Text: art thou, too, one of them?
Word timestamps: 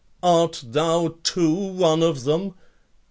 art 0.23 0.63
thou, 0.65 1.13
too, 1.21 1.53
one 1.53 2.01
of 2.01 2.23
them? 2.23 2.55